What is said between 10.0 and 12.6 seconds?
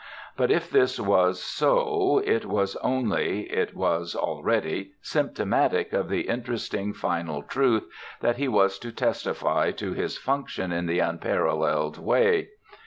function in the unparalleled way.